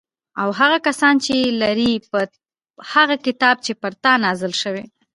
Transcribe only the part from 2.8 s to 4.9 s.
هغه کتاب چې پر تا نازل شوی